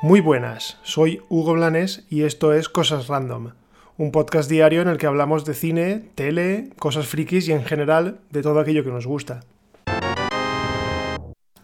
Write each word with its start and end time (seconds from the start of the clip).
Muy 0.00 0.20
buenas, 0.20 0.78
soy 0.82 1.22
Hugo 1.28 1.54
Blanes 1.54 2.06
y 2.08 2.22
esto 2.22 2.52
es 2.52 2.68
Cosas 2.68 3.08
Random, 3.08 3.50
un 3.96 4.12
podcast 4.12 4.48
diario 4.48 4.80
en 4.80 4.86
el 4.86 4.96
que 4.96 5.08
hablamos 5.08 5.44
de 5.44 5.54
cine, 5.54 6.04
tele, 6.14 6.70
cosas 6.78 7.08
frikis 7.08 7.48
y 7.48 7.52
en 7.52 7.64
general 7.64 8.20
de 8.30 8.42
todo 8.42 8.60
aquello 8.60 8.84
que 8.84 8.92
nos 8.92 9.08
gusta. 9.08 9.40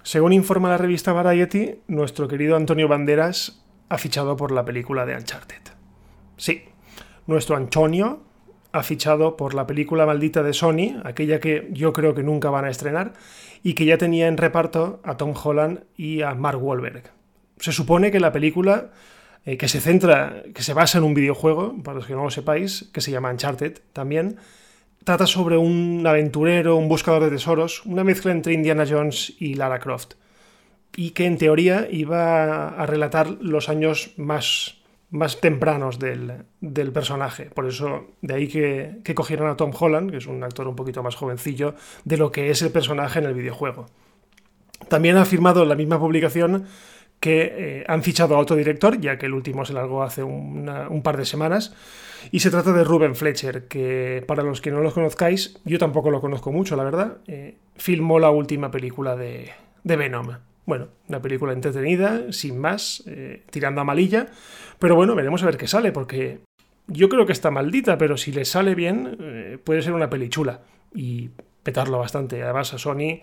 Según 0.03 0.33
informa 0.33 0.69
la 0.69 0.79
revista 0.79 1.13
Variety, 1.13 1.77
nuestro 1.87 2.27
querido 2.27 2.57
Antonio 2.57 2.89
Banderas 2.89 3.63
ha 3.89 3.99
fichado 3.99 4.37
por 4.37 4.51
la 4.51 4.65
película 4.65 5.07
de 5.07 5.15
Uncharted. 5.15 5.63
Sí, 6.37 6.65
nuestro 7.29 7.57
Antonio 7.57 8.21
ha 8.75 8.83
fichado 8.83 9.37
por 9.37 9.55
la 9.55 9.67
película 9.67 10.05
maldita 10.05 10.43
de 10.43 10.53
Sony, 10.53 11.01
aquella 11.05 11.41
que 11.41 11.69
yo 11.73 11.93
creo 11.93 12.15
que 12.15 12.23
nunca 12.23 12.51
van 12.51 12.67
a 12.67 12.71
estrenar, 12.71 13.15
y 13.63 13.73
que 13.73 13.87
ya 13.87 13.97
tenía 13.97 14.29
en 14.29 14.37
reparto 14.37 15.01
a 15.05 15.17
Tom 15.17 15.33
Holland 15.43 15.85
y 15.97 16.21
a 16.21 16.35
Mark 16.35 16.63
Wahlberg 16.63 17.15
se 17.59 17.73
supone 17.73 18.11
que 18.11 18.21
la 18.21 18.33
película, 18.33 18.91
eh, 19.45 19.57
que 19.57 19.69
se 19.69 19.81
centra, 19.81 20.43
que 20.55 20.63
se 20.63 20.75
basa 20.75 20.99
en 20.99 21.05
un 21.05 21.15
videojuego, 21.15 21.83
para 21.83 21.97
los 21.97 22.07
que 22.07 22.15
no 22.15 22.25
lo 22.25 22.31
sepáis, 22.31 22.91
que 22.93 23.01
se 23.01 23.11
llama 23.11 23.31
Uncharted 23.31 23.79
también, 23.93 24.37
trata 25.05 25.27
sobre 25.27 25.57
un 25.57 26.05
aventurero, 26.07 26.77
un 26.77 26.89
buscador 26.89 27.25
de 27.25 27.31
tesoros, 27.31 27.85
una 27.85 28.05
mezcla 28.05 28.33
entre 28.33 28.55
Indiana 28.55 28.85
Jones 28.89 29.35
y 29.39 29.55
Lara 29.55 29.79
Croft. 29.79 30.15
Y 30.97 31.11
que 31.11 31.27
en 31.27 31.39
teoría 31.39 31.89
iba 31.91 32.69
a 32.69 32.87
relatar 32.87 33.29
los 33.41 33.69
años 33.69 34.13
más, 34.17 34.77
más 35.15 35.41
tempranos 35.41 35.99
del, 35.99 36.45
personaje. 36.93 37.45
Por 37.47 37.67
eso, 37.67 38.07
de 38.21 38.35
ahí 38.35 38.49
que, 38.49 38.99
que 39.05 39.15
cogieron 39.15 39.49
a 39.49 39.57
Tom 39.57 39.73
Holland, 39.79 40.11
que 40.11 40.19
es 40.19 40.27
un 40.27 40.43
actor 40.43 40.69
un 40.69 40.77
poquito 40.77 41.03
más 41.03 41.15
jovencillo, 41.15 41.75
de 42.05 42.17
lo 42.17 42.33
que 42.33 42.51
es 42.51 42.63
el 42.63 42.71
personaje 42.71 43.21
en 43.21 43.27
el 43.27 43.35
videojuego. 43.35 43.87
También 44.89 45.17
ha 45.17 45.23
afirmado 45.23 45.65
la 45.65 45.77
misma 45.77 45.99
publicación 45.99 46.67
que 47.21 47.55
eh, 47.57 47.85
han 47.89 48.03
fichado 48.03 48.37
a 48.37 48.39
otro 48.39 48.57
director, 48.57 49.01
ya 49.01 49.17
que 49.17 49.27
el 49.27 49.35
último 49.35 49.65
se 49.65 49.73
largó 49.73 50.03
hace 50.03 50.23
un 50.23 51.01
par 51.03 51.17
de 51.17 51.25
semanas. 51.25 51.75
Y 52.31 52.41
se 52.41 52.51
trata 52.51 52.73
de 52.73 52.85
Ruben 52.85 53.15
Fletcher, 53.15 53.69
que 53.69 54.25
para 54.27 54.43
los 54.43 54.61
que 54.61 54.71
no 54.71 54.81
lo 54.81 54.93
conozcáis, 54.93 55.59
yo 55.65 55.79
tampoco 55.79 56.11
lo 56.11 56.21
conozco 56.21 56.53
mucho, 56.53 56.77
la 56.77 56.85
verdad, 56.85 57.19
eh, 57.27 57.57
filmó 57.77 58.19
la 58.19 58.31
última 58.31 58.71
película 58.71 59.17
de, 59.17 59.53
Venom. 59.85 60.39
Bueno, 60.67 60.89
una 61.09 61.21
película 61.21 61.53
entretenida, 61.53 62.33
sin 62.33 62.59
más, 62.59 63.03
eh, 63.07 63.45
tirando 63.51 63.81
a 63.81 63.85
malilla. 63.85 64.27
Pero 64.79 64.97
bueno, 64.97 65.15
veremos 65.15 65.43
a 65.43 65.47
ver 65.47 65.57
qué 65.57 65.67
sale, 65.67 65.93
porque 65.93 66.41
yo 66.87 67.09
creo 67.09 67.27
que 67.27 67.33
está 67.33 67.51
maldita, 67.51 67.99
pero 67.99 68.17
si 68.17 68.33
le 68.33 68.45
sale 68.45 68.75
bien, 68.75 69.61
puede 69.65 69.83
ser 69.83 69.93
una 69.93 70.11
peli 70.11 70.29
chula. 70.29 70.63
Y 70.95 71.31
petarlo 71.63 71.99
bastante. 71.99 72.43
Además, 72.43 72.73
a 72.75 72.79
Sony 72.79 73.21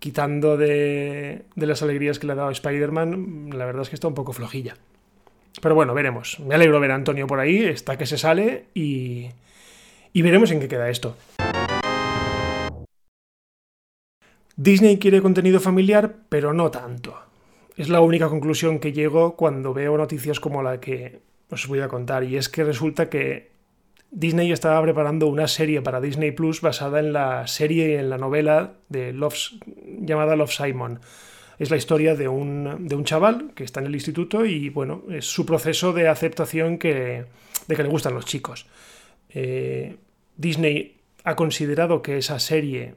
quitando 0.00 0.56
de, 0.56 1.44
las 1.54 1.82
alegrías 1.82 2.18
que 2.18 2.26
le 2.26 2.32
ha 2.32 2.36
dado 2.36 2.50
Spider-Man, 2.50 3.50
la 3.52 3.66
verdad 3.66 3.82
es 3.82 3.90
que 3.90 3.94
está 3.94 4.08
un 4.08 4.14
poco 4.14 4.32
flojilla. 4.32 4.74
Pero 5.62 5.74
bueno, 5.74 5.94
veremos. 5.94 6.40
Me 6.40 6.54
alegro 6.54 6.80
ver 6.80 6.90
a 6.90 6.94
Antonio 6.96 7.26
por 7.26 7.38
ahí, 7.38 7.62
está 7.64 7.96
que 7.96 8.06
se 8.06 8.18
sale 8.18 8.64
y, 8.74 9.28
y 10.12 10.22
veremos 10.22 10.50
en 10.50 10.60
qué 10.60 10.68
queda 10.68 10.88
esto. 10.88 11.16
Disney 14.62 14.98
quiere 14.98 15.22
contenido 15.22 15.58
familiar, 15.58 16.16
pero 16.28 16.52
no 16.52 16.70
tanto. 16.70 17.18
Es 17.78 17.88
la 17.88 18.02
única 18.02 18.28
conclusión 18.28 18.78
que 18.78 18.92
llego 18.92 19.34
cuando 19.34 19.72
veo 19.72 19.96
noticias 19.96 20.38
como 20.38 20.62
la 20.62 20.80
que 20.80 21.22
os 21.48 21.66
voy 21.66 21.80
a 21.80 21.88
contar, 21.88 22.24
y 22.24 22.36
es 22.36 22.50
que 22.50 22.62
resulta 22.62 23.08
que 23.08 23.52
Disney 24.10 24.52
estaba 24.52 24.82
preparando 24.82 25.28
una 25.28 25.48
serie 25.48 25.80
para 25.80 26.02
Disney 26.02 26.32
Plus 26.32 26.60
basada 26.60 27.00
en 27.00 27.14
la 27.14 27.46
serie 27.46 27.92
y 27.92 27.94
en 27.94 28.10
la 28.10 28.18
novela 28.18 28.74
de 28.90 29.14
llamada 30.02 30.36
Love 30.36 30.52
Simon. 30.52 31.00
Es 31.58 31.70
la 31.70 31.78
historia 31.78 32.14
de 32.14 32.28
un, 32.28 32.86
de 32.86 32.96
un, 32.96 33.04
chaval 33.04 33.52
que 33.54 33.64
está 33.64 33.80
en 33.80 33.86
el 33.86 33.94
instituto 33.94 34.44
y 34.44 34.68
bueno, 34.68 35.04
es 35.08 35.24
su 35.24 35.46
proceso 35.46 35.94
de 35.94 36.06
aceptación 36.06 36.76
que, 36.76 37.24
de 37.66 37.76
que 37.76 37.82
le 37.82 37.88
gustan 37.88 38.12
los 38.12 38.26
chicos. 38.26 38.66
Eh, 39.30 39.96
Disney 40.36 40.98
ha 41.24 41.34
considerado 41.34 42.02
que 42.02 42.18
esa 42.18 42.38
serie 42.38 42.94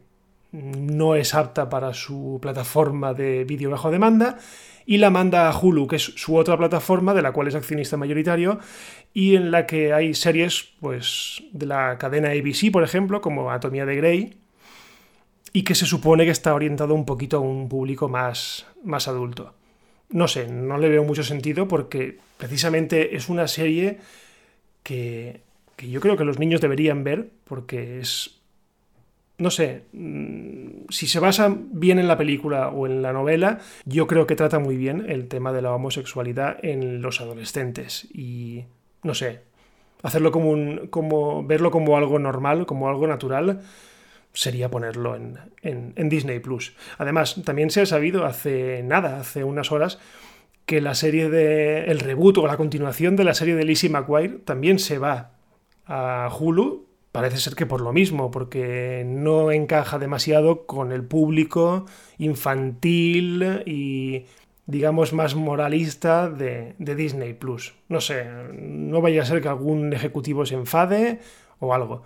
no 0.54 1.16
es 1.16 1.34
apta 1.34 1.68
para 1.68 1.94
su 1.94 2.40
plataforma 2.42 3.14
de 3.14 3.44
vídeo 3.44 3.72
bajo 3.72 3.92
demanda 3.92 4.38
y 4.86 4.98
la 4.98 5.10
manda 5.10 5.50
a 5.50 5.58
Hulu, 5.58 5.88
que 5.88 5.96
es 5.96 6.04
su 6.04 6.36
otra 6.36 6.58
plataforma 6.58 7.14
de 7.14 7.22
la 7.22 7.32
cual 7.32 7.48
es 7.48 7.56
accionista 7.56 7.98
mayoritario 7.98 8.60
y 9.14 9.36
en 9.36 9.52
la 9.52 9.66
que 9.66 9.94
hay 9.94 10.14
series 10.14 10.74
pues, 10.80 11.44
de 11.52 11.66
la 11.66 11.98
cadena 11.98 12.30
ABC, 12.30 12.72
por 12.72 12.84
ejemplo, 12.84 13.20
como 13.22 13.50
Anatomía 13.50 13.86
de 13.86 13.96
Grey, 13.96 14.38
y 15.54 15.64
que 15.64 15.76
se 15.76 15.86
supone 15.86 16.26
que 16.26 16.32
está 16.32 16.54
orientado 16.54 16.94
un 16.94 17.06
poquito 17.06 17.38
a 17.38 17.42
un 17.42 17.70
público 17.70 18.08
más, 18.08 18.68
más 18.84 19.08
adulto. 19.08 19.54
No 20.10 20.28
sé, 20.28 20.48
no 20.48 20.78
le 20.78 20.90
veo 20.90 21.04
mucho 21.04 21.24
sentido 21.24 21.68
porque 21.68 22.20
precisamente 22.38 23.16
es 23.16 23.30
una 23.30 23.48
serie 23.48 24.00
que, 24.84 25.42
que 25.76 25.90
yo 25.90 26.00
creo 26.00 26.18
que 26.18 26.26
los 26.26 26.38
niños 26.38 26.62
deberían 26.62 27.04
ver 27.04 27.30
porque 27.46 28.00
es 28.00 28.43
no 29.38 29.50
sé, 29.50 29.84
mm, 29.94 30.86
si 30.90 31.08
se 31.08 31.20
basa 31.20 31.56
bien 31.72 32.00
en 32.00 32.08
la 32.08 32.18
película 32.18 32.70
o 32.70 32.86
en 32.86 33.02
la 33.02 33.14
novela, 33.14 33.60
yo 33.86 34.08
creo 34.08 34.28
que 34.28 34.36
trata 34.36 34.60
muy 34.60 34.78
bien 34.78 35.06
el 35.10 35.28
tema 35.28 35.52
de 35.52 35.62
la 35.62 35.74
homosexualidad 35.74 36.58
en 36.64 37.02
los 37.02 37.20
adolescentes. 37.20 38.08
Y 38.14 38.66
no 39.02 39.14
sé, 39.14 39.42
hacerlo 40.04 40.32
como 40.32 40.52
un. 40.52 40.88
como. 40.88 41.44
verlo 41.44 41.72
como 41.72 41.98
algo 41.98 42.20
normal, 42.20 42.66
como 42.66 42.88
algo 42.90 43.08
natural, 43.08 43.62
sería 44.34 44.70
ponerlo 44.70 45.16
en, 45.16 45.40
en, 45.62 46.10
Disney 46.10 46.40
Plus. 46.40 46.76
Además, 46.98 47.42
también 47.44 47.72
se 47.72 47.82
ha 47.82 47.86
sabido 47.86 48.26
hace 48.26 48.84
nada, 48.84 49.20
hace 49.20 49.44
unas 49.44 49.72
horas, 49.72 50.00
que 50.66 50.80
la 50.80 50.94
serie 50.94 51.30
de. 51.30 51.86
el 51.86 52.00
reboot 52.00 52.38
o 52.38 52.48
la 52.48 52.58
continuación 52.58 53.16
de 53.16 53.24
la 53.24 53.34
serie 53.34 53.56
de 53.56 53.66
Lizzie 53.66 53.90
McGuire 53.90 54.40
también 54.46 54.78
se 54.78 55.00
va 55.00 55.32
a 55.86 56.30
Hulu 56.40 56.93
Parece 57.14 57.38
ser 57.38 57.54
que 57.54 57.68
por 57.68 57.80
lo 57.80 57.94
mismo, 57.94 58.32
porque 58.32 59.04
no 59.06 59.52
encaja 59.52 60.00
demasiado 60.00 60.66
con 60.66 60.92
el 60.92 61.06
público 61.06 61.86
infantil 62.18 63.62
y 63.68 64.26
digamos 64.66 65.14
más 65.14 65.36
moralista 65.36 66.28
de, 66.28 66.74
Disney 66.80 67.36
Plus. 67.36 67.76
No 67.88 68.02
sé, 68.02 68.26
no 68.54 69.00
vaya 69.00 69.22
a 69.22 69.26
ser 69.26 69.44
que 69.44 69.48
algún 69.48 69.94
ejecutivo 69.94 70.44
se 70.48 70.56
enfade 70.56 71.20
o 71.60 71.76
algo. 71.76 72.02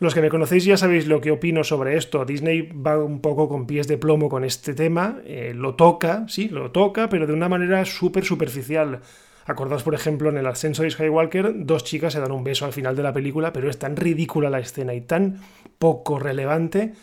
Los 0.00 0.14
que 0.14 0.20
me 0.20 0.30
conocéis 0.30 0.64
ya 0.64 0.76
sabéis 0.76 1.06
lo 1.06 1.20
que 1.20 1.30
opino 1.30 1.62
sobre 1.62 1.96
esto. 1.96 2.24
Disney 2.24 2.62
va 2.72 2.98
un 2.98 3.20
poco 3.20 3.48
con 3.48 3.68
pies 3.68 3.86
de 3.86 3.98
plomo 3.98 4.28
con 4.28 4.42
este 4.42 4.74
tema, 4.74 5.20
eh, 5.24 5.52
lo 5.54 5.76
toca, 5.76 6.26
sí, 6.26 6.48
lo 6.48 6.72
toca, 6.72 7.08
pero 7.08 7.28
de 7.28 7.34
una 7.34 7.48
manera 7.48 7.84
súper 7.84 8.24
superficial. 8.24 9.00
Acordaos, 9.46 9.82
por 9.82 9.94
ejemplo, 9.94 10.30
en 10.30 10.38
el 10.38 10.46
ascenso 10.46 10.82
de 10.82 10.90
Skywalker, 10.90 11.52
dos 11.66 11.84
chicas 11.84 12.14
se 12.14 12.20
dan 12.20 12.32
un 12.32 12.44
beso 12.44 12.64
al 12.64 12.72
final 12.72 12.96
de 12.96 13.02
la 13.02 13.12
película, 13.12 13.52
pero 13.52 13.68
es 13.68 13.78
tan 13.78 13.96
ridícula 13.96 14.48
la 14.48 14.60
escena 14.60 14.94
y 14.94 15.02
tan 15.02 15.40
poco 15.78 16.18
relevante 16.18 16.94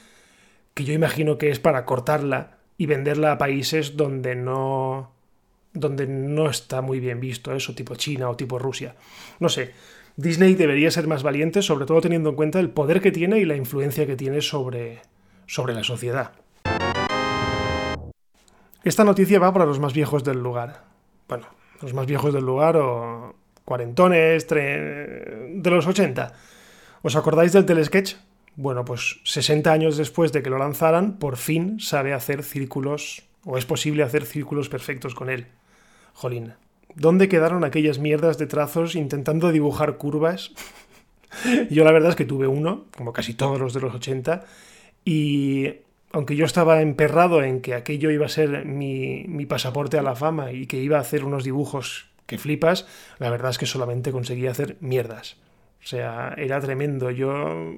que 0.73 0.83
yo 0.83 0.93
imagino 0.93 1.37
que 1.37 1.49
es 1.49 1.59
para 1.59 1.85
cortarla 1.85 2.57
y 2.77 2.87
venderla 2.87 3.33
a 3.33 3.37
países 3.37 3.95
donde 3.95 4.35
no 4.35 5.11
donde 5.73 6.05
no 6.05 6.49
está 6.49 6.81
muy 6.81 6.99
bien 6.99 7.19
visto 7.19 7.53
eso, 7.53 7.73
tipo 7.73 7.95
China 7.95 8.29
o 8.29 8.35
tipo 8.35 8.59
Rusia. 8.59 8.95
No 9.39 9.47
sé, 9.47 9.71
Disney 10.17 10.55
debería 10.55 10.91
ser 10.91 11.07
más 11.07 11.23
valiente, 11.23 11.61
sobre 11.61 11.85
todo 11.85 12.01
teniendo 12.01 12.29
en 12.29 12.35
cuenta 12.35 12.59
el 12.59 12.69
poder 12.69 13.01
que 13.01 13.11
tiene 13.11 13.39
y 13.39 13.45
la 13.45 13.55
influencia 13.55 14.05
que 14.05 14.17
tiene 14.17 14.41
sobre, 14.41 15.01
sobre 15.45 15.73
la 15.73 15.83
sociedad. 15.83 16.31
Esta 18.83 19.03
noticia 19.03 19.39
va 19.39 19.53
para 19.53 19.65
los 19.65 19.79
más 19.79 19.93
viejos 19.93 20.23
del 20.23 20.39
lugar. 20.39 20.83
Bueno, 21.29 21.45
los 21.81 21.93
más 21.93 22.05
viejos 22.05 22.33
del 22.33 22.45
lugar 22.45 22.77
o 22.77 23.35
cuarentones 23.65 24.47
de 24.47 25.61
los 25.69 25.87
80. 25.87 26.33
¿Os 27.01 27.15
acordáis 27.15 27.53
del 27.53 27.65
telesketch? 27.65 28.15
Bueno, 28.55 28.83
pues 28.85 29.21
60 29.23 29.71
años 29.71 29.97
después 29.97 30.31
de 30.31 30.43
que 30.43 30.49
lo 30.49 30.57
lanzaran, 30.57 31.17
por 31.17 31.37
fin 31.37 31.79
sabe 31.79 32.13
hacer 32.13 32.43
círculos, 32.43 33.23
o 33.45 33.57
es 33.57 33.65
posible 33.65 34.03
hacer 34.03 34.25
círculos 34.25 34.69
perfectos 34.69 35.15
con 35.15 35.29
él. 35.29 35.47
Jolín, 36.13 36.53
¿dónde 36.95 37.29
quedaron 37.29 37.63
aquellas 37.63 37.97
mierdas 37.97 38.37
de 38.37 38.47
trazos 38.47 38.95
intentando 38.95 39.51
dibujar 39.51 39.97
curvas? 39.97 40.51
yo 41.69 41.83
la 41.85 41.91
verdad 41.91 42.11
es 42.11 42.15
que 42.15 42.25
tuve 42.25 42.47
uno, 42.47 42.85
como 42.95 43.13
casi 43.13 43.33
todos 43.33 43.59
los 43.59 43.73
de 43.73 43.81
los 43.81 43.95
80, 43.95 44.43
y 45.05 45.75
aunque 46.13 46.35
yo 46.35 46.45
estaba 46.45 46.81
emperrado 46.81 47.43
en 47.43 47.61
que 47.61 47.73
aquello 47.73 48.11
iba 48.11 48.25
a 48.25 48.29
ser 48.29 48.65
mi, 48.65 49.25
pasaporte 49.45 49.97
a 49.97 50.01
la 50.01 50.15
fama 50.15 50.51
y 50.51 50.67
que 50.67 50.77
iba 50.77 50.97
a 50.97 51.01
hacer 51.01 51.23
unos 51.23 51.43
dibujos 51.43 52.09
que 52.25 52.37
flipas, 52.37 52.87
la 53.19 53.29
verdad 53.29 53.51
es 53.51 53.57
que 53.57 53.65
solamente 53.65 54.11
conseguía 54.11 54.51
hacer 54.51 54.77
mierdas. 54.81 55.37
O 55.83 55.87
sea, 55.87 56.33
era 56.37 56.59
tremendo. 56.59 57.11
Yo 57.11 57.77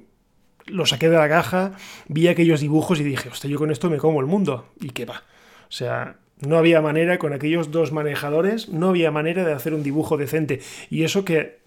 lo 0.66 0.86
saqué 0.86 1.08
de 1.08 1.16
la 1.16 1.28
caja, 1.28 1.72
vi 2.08 2.28
aquellos 2.28 2.60
dibujos 2.60 3.00
y 3.00 3.04
dije, 3.04 3.28
hostia, 3.28 3.50
yo 3.50 3.58
con 3.58 3.70
esto 3.70 3.90
me 3.90 3.98
como 3.98 4.20
el 4.20 4.26
mundo. 4.26 4.68
Y 4.80 4.90
qué 4.90 5.04
va. 5.04 5.22
O 5.68 5.72
sea, 5.72 6.16
no 6.40 6.58
había 6.58 6.80
manera, 6.80 7.18
con 7.18 7.32
aquellos 7.32 7.70
dos 7.70 7.92
manejadores, 7.92 8.68
no 8.68 8.90
había 8.90 9.10
manera 9.10 9.44
de 9.44 9.52
hacer 9.52 9.74
un 9.74 9.82
dibujo 9.82 10.16
decente. 10.16 10.60
Y 10.90 11.04
eso 11.04 11.24
que 11.24 11.58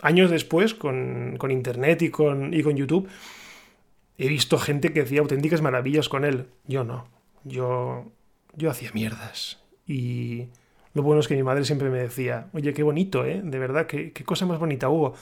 años 0.00 0.30
después, 0.30 0.74
con, 0.74 1.36
con 1.38 1.50
Internet 1.50 2.02
y 2.02 2.10
con, 2.10 2.52
y 2.52 2.62
con 2.62 2.76
YouTube, 2.76 3.08
he 4.18 4.28
visto 4.28 4.58
gente 4.58 4.92
que 4.92 5.02
hacía 5.02 5.20
auténticas 5.20 5.62
maravillas 5.62 6.08
con 6.08 6.24
él. 6.24 6.48
Yo 6.66 6.84
no. 6.84 7.06
Yo, 7.44 8.12
yo 8.54 8.70
hacía 8.70 8.90
mierdas. 8.92 9.62
Y 9.86 10.48
lo 10.94 11.02
bueno 11.02 11.20
es 11.20 11.28
que 11.28 11.36
mi 11.36 11.42
madre 11.42 11.64
siempre 11.64 11.90
me 11.90 11.98
decía, 11.98 12.48
oye, 12.52 12.72
qué 12.72 12.82
bonito, 12.82 13.24
¿eh? 13.24 13.40
De 13.44 13.58
verdad, 13.58 13.86
qué, 13.86 14.12
qué 14.12 14.24
cosa 14.24 14.46
más 14.46 14.58
bonita 14.58 14.88
hubo. 14.88 15.14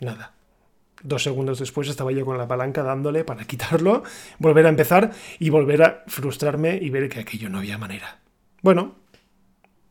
Nada. 0.00 0.34
Dos 1.02 1.22
segundos 1.22 1.58
después 1.58 1.88
estaba 1.88 2.12
yo 2.12 2.24
con 2.24 2.38
la 2.38 2.48
palanca 2.48 2.82
dándole 2.82 3.24
para 3.24 3.44
quitarlo, 3.46 4.02
volver 4.38 4.66
a 4.66 4.70
empezar 4.70 5.12
y 5.38 5.50
volver 5.50 5.82
a 5.82 6.04
frustrarme 6.06 6.78
y 6.80 6.90
ver 6.90 7.08
que 7.08 7.20
aquello 7.20 7.48
no 7.48 7.58
había 7.58 7.78
manera. 7.78 8.20
Bueno, 8.62 8.96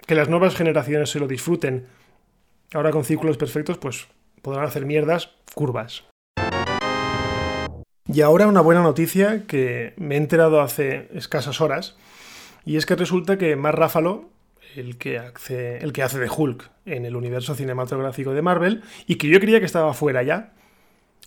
que 0.06 0.16
las 0.16 0.30
nuevas 0.30 0.56
generaciones 0.56 1.10
se 1.10 1.20
lo 1.20 1.28
disfruten. 1.28 1.88
Ahora 2.74 2.92
con 2.92 3.04
círculos 3.04 3.38
perfectos, 3.38 3.78
pues 3.78 4.08
podrán 4.42 4.66
hacer 4.66 4.86
mierdas 4.86 5.30
curvas. 5.54 6.04
Y 8.12 8.22
ahora 8.22 8.48
una 8.48 8.62
buena 8.62 8.82
noticia 8.82 9.48
que 9.48 9.94
me 9.96 10.16
he 10.16 10.18
enterado 10.18 10.62
hace 10.62 11.10
escasas 11.14 11.62
horas, 11.62 11.96
y 12.66 12.76
es 12.76 12.86
que 12.86 12.96
resulta 12.96 13.38
que 13.38 13.56
Mar 13.56 13.80
Ráfalo, 13.80 14.30
el 14.76 14.98
que, 14.98 15.20
hace, 15.20 15.78
el 15.78 15.94
que 15.94 16.04
hace 16.04 16.20
de 16.20 16.30
Hulk 16.30 16.70
en 16.86 17.06
el 17.06 17.16
universo 17.16 17.56
cinematográfico 17.56 18.34
de 18.34 18.42
Marvel, 18.42 18.84
y 19.08 19.16
que 19.16 19.30
yo 19.30 19.40
creía 19.40 19.60
que 19.60 19.66
estaba 19.66 19.94
fuera 19.94 20.22
ya, 20.22 20.54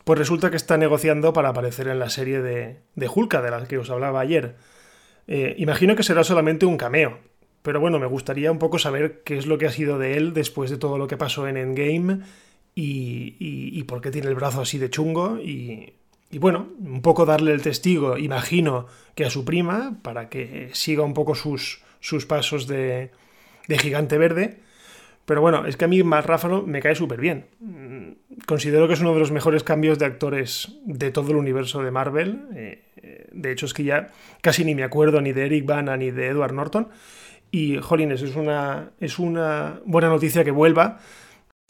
pues 0.05 0.19
resulta 0.19 0.51
que 0.51 0.57
está 0.57 0.77
negociando 0.77 1.33
para 1.33 1.49
aparecer 1.49 1.89
en 1.89 1.99
la 1.99 2.11
serie 2.11 2.43
de, 2.43 2.81
de 2.95 3.09
Hulk, 3.09 3.41
de 3.41 3.51
la 3.51 3.65
que 3.67 3.79
os 3.79 3.89
hablaba 3.89 4.21
ayer. 4.21 4.57
Eh, 5.29 5.55
imagino 5.59 5.97
que 5.97 6.03
será 6.03 6.25
solamente 6.25 6.67
un 6.67 6.77
cameo, 6.77 7.19
pero 7.63 7.81
bueno, 7.81 7.99
me 7.99 8.07
gustaría 8.07 8.53
un 8.53 8.59
poco 8.59 8.79
saber 8.79 9.23
qué 9.25 9.39
es 9.39 9.47
lo 9.47 9.57
que 9.57 9.67
ha 9.67 9.73
sido 9.73 9.99
de 9.99 10.19
él 10.19 10.35
después 10.35 10.71
de 10.71 10.77
todo 10.77 10.99
lo 10.99 11.07
que 11.07 11.17
pasó 11.17 11.49
en 11.49 11.57
Endgame 11.57 12.21
y, 12.75 13.37
y 13.41 13.83
por 13.85 14.03
qué 14.03 14.11
tiene 14.11 14.29
el 14.29 14.35
brazo 14.35 14.61
así 14.61 14.79
de 14.79 14.91
chungo 14.91 15.39
y, 15.39 15.95
y 16.31 16.39
bueno, 16.39 16.69
un 16.79 17.03
poco 17.03 17.25
darle 17.25 17.53
el 17.53 17.63
testigo, 17.63 18.19
imagino 18.19 18.87
que 19.15 19.25
a 19.25 19.31
su 19.31 19.45
prima, 19.45 19.99
para 20.03 20.29
que 20.29 20.71
siga 20.73 21.03
un 21.03 21.15
poco 21.15 21.35
sus, 21.35 21.83
sus 22.01 22.27
pasos 22.27 22.67
de, 22.67 23.11
de 23.69 23.79
gigante 23.79 24.19
verde. 24.19 24.59
Pero 25.25 25.41
bueno, 25.41 25.67
es 25.67 25.77
que 25.77 25.85
a 25.85 25.89
mí 25.89 26.03
más 26.05 26.25
Ráfalo 26.25 26.63
me 26.63 26.81
cae 26.81 26.95
súper 26.95 27.21
bien. 27.21 27.47
Considero 28.47 28.87
que 28.87 28.95
es 28.95 29.01
uno 29.01 29.13
de 29.13 29.19
los 29.19 29.33
mejores 29.33 29.65
cambios 29.65 29.99
de 29.99 30.07
actores 30.07 30.79
de 30.85 31.11
todo 31.11 31.33
el 31.33 31.37
universo 31.37 31.83
de 31.83 31.91
Marvel. 31.91 32.47
Eh, 32.55 32.85
eh, 32.97 33.27
de 33.33 33.53
hecho, 33.53 33.67
es 33.67 33.75
que 33.75 33.83
ya 33.83 34.09
casi 34.41 34.65
ni 34.65 34.77
me 34.77 34.85
acuerdo 34.85 35.21
ni 35.21 35.33
de 35.33 35.47
Eric 35.47 35.67
Bana 35.67 35.97
ni 35.97 36.13
de 36.13 36.29
Edward 36.29 36.53
Norton. 36.53 36.89
Y, 37.51 37.79
jolines, 37.79 38.23
es 38.23 38.37
una, 38.37 38.91
es 39.01 39.19
una 39.19 39.81
buena 39.85 40.09
noticia 40.09 40.45
que 40.45 40.53
vuelva. 40.53 41.01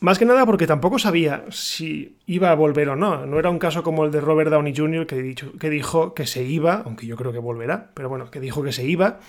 Más 0.00 0.18
que 0.18 0.26
nada 0.26 0.44
porque 0.44 0.66
tampoco 0.66 0.98
sabía 0.98 1.44
si 1.50 2.18
iba 2.26 2.50
a 2.50 2.54
volver 2.54 2.90
o 2.90 2.96
no. 2.96 3.24
No 3.24 3.38
era 3.38 3.48
un 3.48 3.58
caso 3.58 3.82
como 3.82 4.04
el 4.04 4.10
de 4.10 4.20
Robert 4.20 4.50
Downey 4.50 4.74
Jr. 4.76 5.06
que, 5.06 5.70
dijo 5.70 6.12
que 6.12 6.26
se 6.26 6.42
iba, 6.44 6.82
aunque 6.84 7.06
yo 7.06 7.16
creo 7.16 7.32
que 7.32 7.38
volverá, 7.38 7.90
pero 7.94 8.10
bueno, 8.10 8.30
que 8.30 8.40
dijo 8.40 8.62
que 8.62 8.72
se 8.72 8.84
iba. 8.84 9.20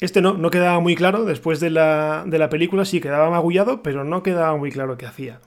Este 0.00 0.22
no, 0.22 0.34
no 0.34 0.50
quedaba 0.50 0.80
muy 0.80 0.96
claro. 0.96 1.26
Después 1.26 1.60
de 1.60 1.68
la, 1.70 2.24
de 2.26 2.38
la 2.38 2.48
película 2.48 2.86
sí 2.86 3.00
quedaba 3.00 3.28
magullado, 3.30 3.82
pero 3.82 4.02
no 4.02 4.22
quedaba 4.22 4.56
muy 4.56 4.72
claro 4.72 4.96
qué 4.96 5.06
hacía. 5.06 5.40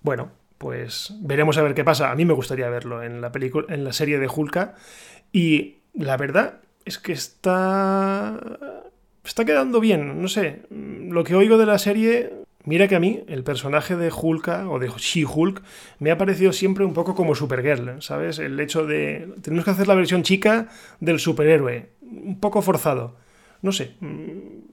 Bueno, 0.00 0.30
pues 0.56 1.14
veremos 1.20 1.58
a 1.58 1.62
ver 1.62 1.74
qué 1.74 1.84
pasa. 1.84 2.10
A 2.10 2.16
mí 2.16 2.24
me 2.24 2.32
gustaría 2.32 2.70
verlo 2.70 3.02
en 3.02 3.20
la, 3.20 3.30
película, 3.30 3.66
en 3.72 3.84
la 3.84 3.92
serie 3.92 4.18
de 4.18 4.26
Hulka. 4.26 4.74
Y 5.32 5.80
la 5.92 6.16
verdad 6.16 6.60
es 6.86 6.98
que 6.98 7.12
está 7.12 8.40
está 9.28 9.44
quedando 9.44 9.78
bien, 9.80 10.20
no 10.20 10.28
sé. 10.28 10.62
Lo 10.70 11.22
que 11.22 11.34
oigo 11.34 11.58
de 11.58 11.66
la 11.66 11.78
serie, 11.78 12.32
mira 12.64 12.88
que 12.88 12.96
a 12.96 13.00
mí 13.00 13.22
el 13.28 13.44
personaje 13.44 13.94
de 13.94 14.10
Hulka 14.10 14.68
o 14.68 14.78
de 14.78 14.88
She-Hulk 14.88 15.62
me 15.98 16.10
ha 16.10 16.18
parecido 16.18 16.52
siempre 16.52 16.84
un 16.84 16.94
poco 16.94 17.14
como 17.14 17.34
Supergirl, 17.34 18.02
¿sabes? 18.02 18.38
El 18.38 18.58
hecho 18.58 18.86
de 18.86 19.34
tenemos 19.42 19.64
que 19.64 19.70
hacer 19.70 19.86
la 19.86 19.94
versión 19.94 20.22
chica 20.22 20.68
del 21.00 21.20
superhéroe, 21.20 21.90
un 22.02 22.40
poco 22.40 22.62
forzado. 22.62 23.16
No 23.62 23.72
sé. 23.72 23.94
Mm, 24.00 24.68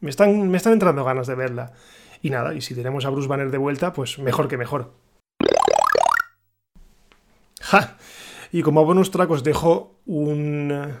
me 0.00 0.10
están, 0.10 0.48
me 0.50 0.56
están 0.56 0.74
entrando 0.74 1.04
ganas 1.04 1.26
de 1.26 1.34
verla. 1.34 1.72
Y 2.20 2.30
nada, 2.30 2.54
y 2.54 2.60
si 2.60 2.74
tenemos 2.74 3.04
a 3.04 3.10
Bruce 3.10 3.28
Banner 3.28 3.50
de 3.50 3.58
vuelta, 3.58 3.92
pues 3.92 4.18
mejor 4.18 4.48
que 4.48 4.56
mejor. 4.56 4.92
¡Ja! 7.60 7.96
Y 8.52 8.62
como 8.62 8.84
bonus 8.84 9.10
track 9.10 9.30
os 9.30 9.44
dejo 9.44 9.94
un, 10.06 10.94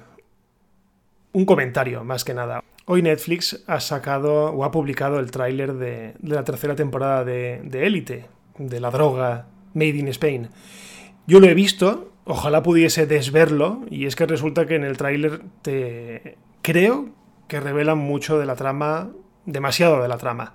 un 1.32 1.44
comentario, 1.44 2.04
más 2.04 2.24
que 2.24 2.34
nada. 2.34 2.62
Hoy 2.90 3.02
Netflix 3.02 3.62
ha 3.66 3.80
sacado 3.80 4.46
o 4.46 4.64
ha 4.64 4.70
publicado 4.70 5.18
el 5.18 5.30
tráiler 5.30 5.74
de, 5.74 6.14
la 6.22 6.42
tercera 6.42 6.74
temporada 6.74 7.22
de, 7.22 7.60
de 7.62 7.86
Élite, 7.86 8.24
de 8.56 8.80
la 8.80 8.90
droga 8.90 9.46
Made 9.74 9.98
in 9.98 10.08
Spain. 10.08 10.48
Yo 11.26 11.38
lo 11.38 11.48
he 11.48 11.52
visto, 11.52 12.12
ojalá 12.24 12.62
pudiese 12.62 13.06
desverlo, 13.06 13.82
y 13.90 14.06
es 14.06 14.16
que 14.16 14.24
resulta 14.24 14.64
que 14.64 14.76
en 14.76 14.84
el 14.84 14.96
tráiler 14.96 15.42
te 15.60 16.38
creo 16.62 17.10
que 17.46 17.60
revelan 17.60 17.98
mucho 17.98 18.38
de 18.38 18.46
la 18.46 18.56
trama, 18.56 19.10
demasiado 19.44 20.00
de 20.00 20.08
la 20.08 20.16
trama. 20.16 20.54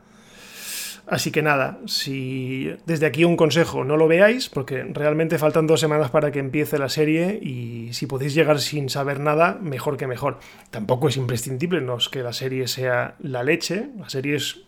Así 1.06 1.32
que 1.32 1.42
nada, 1.42 1.80
si 1.86 2.74
desde 2.86 3.06
aquí 3.06 3.26
un 3.26 3.36
consejo, 3.36 3.84
no 3.84 3.98
lo 3.98 4.08
veáis, 4.08 4.48
porque 4.48 4.84
realmente 4.84 5.38
faltan 5.38 5.68
dos 5.68 5.82
semanas 5.82 6.12
para 6.12 6.32
que 6.32 6.40
empiece 6.40 6.78
la 6.78 6.88
serie 6.88 7.40
y 7.42 7.92
si 7.92 8.08
podéis 8.08 8.34
llegar 8.34 8.60
sin 8.60 8.90
saber 8.90 9.20
nada, 9.20 9.58
mejor 9.62 9.98
que 9.98 10.08
mejor. 10.08 10.40
Tampoco 10.72 11.10
es 11.10 11.18
imprescindible, 11.18 11.82
no 11.82 11.98
es 11.98 12.08
que 12.08 12.24
la 12.24 12.32
serie 12.32 12.68
sea 12.68 13.16
la 13.20 13.44
leche, 13.44 13.90
la 14.00 14.10
serie 14.10 14.38
es 14.38 14.62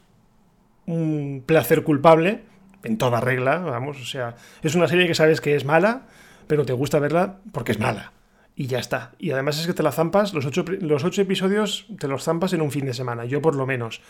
un 0.86 1.42
placer 1.46 1.84
culpable, 1.84 2.42
en 2.84 2.98
toda 2.98 3.22
regla, 3.22 3.58
vamos, 3.60 4.02
o 4.02 4.06
sea, 4.06 4.36
es 4.62 4.76
una 4.76 4.88
serie 4.88 5.08
que 5.08 5.16
sabes 5.16 5.42
que 5.42 5.56
es 5.56 5.66
mala, 5.66 6.04
pero 6.48 6.66
te 6.66 6.74
gusta 6.74 7.00
verla 7.00 7.38
porque 7.52 7.72
es 7.72 7.80
mala. 7.80 8.12
Y 8.58 8.68
ya 8.68 8.80
está. 8.80 9.12
Y 9.20 9.32
además 9.32 9.60
es 9.60 9.68
que 9.68 9.74
te 9.74 9.84
la 9.84 9.92
zampas, 9.92 10.34
los 10.34 10.46
ocho, 10.46 10.64
los 10.80 11.04
ocho 11.04 11.22
episodios 11.22 11.88
te 12.00 12.08
los 12.08 12.24
zampas 12.24 12.54
en 12.54 12.62
un 12.62 12.72
fin 12.72 12.86
de 12.86 12.94
semana, 12.94 13.26
yo 13.26 13.42
por 13.42 13.56
lo 13.56 13.66
menos. 13.66 14.02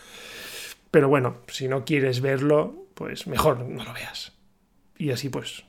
Pero 0.95 1.09
bueno, 1.09 1.39
si 1.47 1.67
no 1.67 1.83
quieres 1.83 2.21
verlo, 2.21 2.87
pues 2.93 3.27
mejor 3.27 3.59
no 3.59 3.83
lo 3.83 3.91
veas. 3.91 4.31
Y 4.97 5.11
así 5.11 5.27
pues 5.27 5.65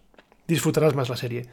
disfrutarás 0.46 0.94
más 0.94 1.08
la 1.08 1.16
serie. 1.16 1.48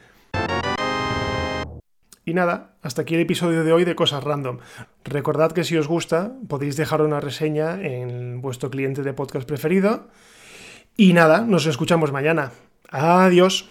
Y 2.24 2.34
nada, 2.34 2.76
hasta 2.82 3.02
aquí 3.02 3.16
el 3.16 3.22
episodio 3.22 3.64
de 3.64 3.72
hoy 3.72 3.84
de 3.84 3.96
Cosas 3.96 4.22
Random. 4.22 4.58
Recordad 5.02 5.50
que 5.50 5.64
si 5.64 5.76
os 5.76 5.88
gusta 5.88 6.34
podéis 6.46 6.76
dejar 6.76 7.02
una 7.02 7.18
reseña 7.18 7.82
en 7.82 8.40
vuestro 8.40 8.70
cliente 8.70 9.02
de 9.02 9.12
podcast 9.12 9.44
preferido. 9.44 10.06
Y 10.96 11.12
nada, 11.12 11.40
nos 11.40 11.66
escuchamos 11.66 12.12
mañana. 12.12 12.52
Adiós. 12.90 13.68